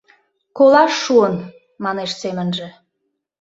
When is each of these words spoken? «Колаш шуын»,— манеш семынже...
«Колаш 0.57 0.93
шуын»,— 1.03 1.35
манеш 1.83 2.11
семынже... 2.21 2.67